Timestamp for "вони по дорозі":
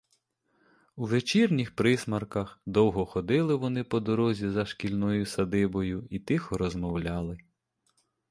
3.55-4.49